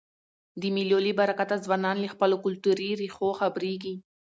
[0.61, 3.95] د مېلو له برکته ځوانان له خپلو کلتوري ریښو خبريږي.